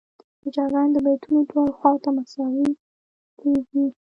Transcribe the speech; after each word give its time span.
هجاګانې 0.43 0.91
د 0.93 0.97
بیتونو 1.05 1.39
دواړو 1.49 1.77
خواوو 1.77 2.01
ته 2.03 2.09
مساوي 2.17 2.67
لویږي. 3.37 3.85